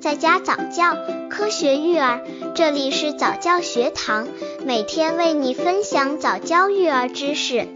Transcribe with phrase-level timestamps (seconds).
[0.00, 0.96] 在家早教，
[1.28, 2.24] 科学育儿，
[2.54, 4.28] 这里是早教学堂，
[4.64, 7.66] 每天为你分享早教育儿知识。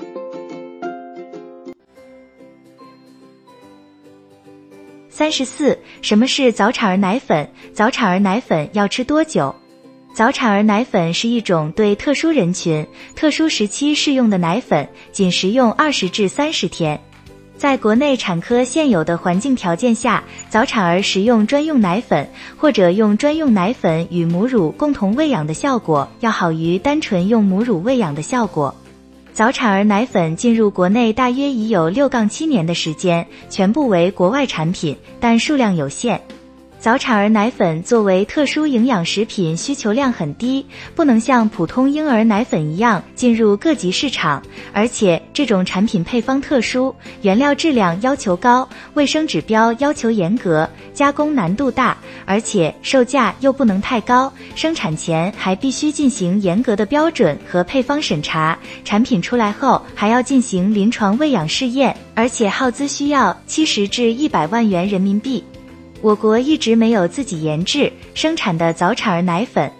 [5.10, 7.50] 三十四，什么是早产儿奶粉？
[7.74, 9.52] 早产儿奶粉要吃多久？
[10.14, 12.86] 早产儿奶粉是一种对特殊人群、
[13.16, 17.02] 特殊时期适用的奶粉，仅食用二十至三十天。
[17.62, 28.74] 在国内产科现有的环境条件下，早产儿食用专用奶粉或者用专用奶粉与母乳共同喂养的效果要好于单纯用母乳喂养的效果。
[29.32, 36.20] 早产儿奶粉进入国内大约已有六杠七年的时间，全部为国外产品，但数量有限。
[36.82, 44.42] 早产儿奶粉作为特殊营养食品，需求量很低，不能像普通婴儿奶粉一样进入各级市场。
[44.72, 54.32] 而且这种产品配方特殊，原料质量要求高，卫生指标要求严格，加工难度大，而且售价又不能太高。
[54.56, 65.44] 生产前还必须进行严格的标准和配方审查，产品出来后还要进行临床喂养试验，而且耗资需要七十至一百万元人民币。
[66.02, 69.70] 我国一直没有自己研制生产的早产儿奶粉。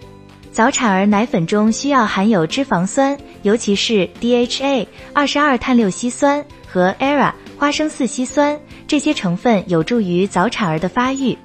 [0.53, 11.37] 早产儿奶粉中需要含有脂肪酸，尤其是 DHA 二十二碳六烯酸和 ERA 花生四烯酸，这些成分有助于早产儿的发育。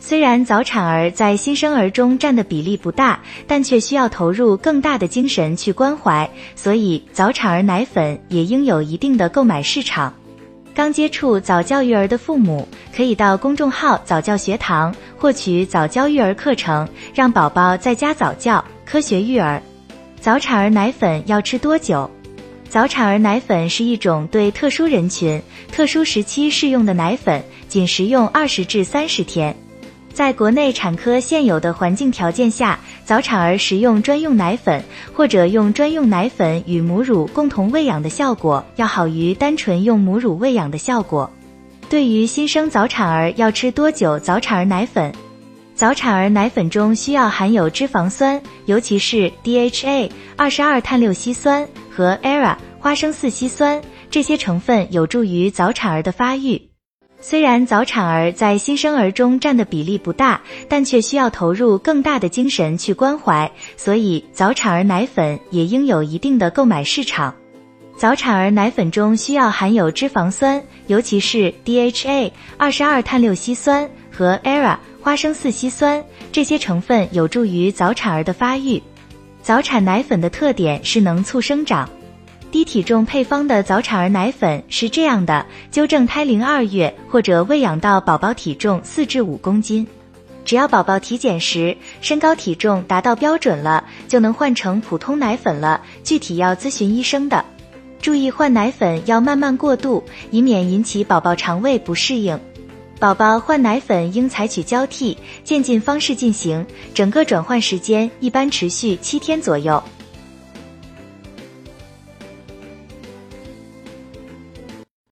[0.00, 10.14] 虽然早产儿在新生儿中占的比例不大，但却需要投入更大的精神去关怀，所以早产儿奶粉也应有一定的购买市场。
[10.74, 19.62] 刚接触早教育儿的父母，可以到公众号早教学堂获取早教育儿课程，让宝宝在家早教，科学育儿。
[20.20, 22.10] 早产儿奶粉要吃多久？
[22.68, 29.56] 早产儿奶粉是一种对特殊人群、特殊时期适用的奶粉，仅食用二十至三十天。
[30.14, 41.28] 在国内产科现有的环境条件下，早产儿食用专用奶粉或者用专用奶粉与母乳共同喂养的效果要好于单纯用母乳喂养的效果。
[41.90, 45.12] 对于新生早产儿要吃多久早产儿奶粉？
[45.74, 56.70] 早产儿奶粉中需要含有脂肪酸，尤其是 DHA 二十二碳六烯酸和 ERA 花生四烯酸，这些成分有助于早产儿的发育。
[57.26, 67.34] 虽然早产儿在新生儿中占的比例不大，但却需要投入更大的精神去关怀，所以早产儿奶粉也应有一定的购买市场。
[67.96, 78.82] 早产儿奶粉中需要含有脂肪酸，尤其是 DHA 二十二碳六烯酸和 ERA 花生四烯酸，这些成分有助于早产儿的发育。
[79.40, 81.88] 早产奶粉的特点是能促生长。
[82.54, 89.84] 低体重配方的早产儿奶粉是这样的：纠正胎龄二月或者喂养到宝宝体重四至五公斤，
[90.44, 95.80] 只要宝宝体检时身高体重达到标准了，就能换成普通奶粉了。
[96.04, 97.44] 具体要咨询医生的。
[98.00, 100.00] 注意换奶粉要慢慢过渡，
[100.30, 102.38] 以免引起宝宝肠胃不适应。
[103.00, 106.64] 宝宝换奶粉应采取交替渐进方式进行，
[106.94, 109.82] 整个转换时间一般持续七天左右。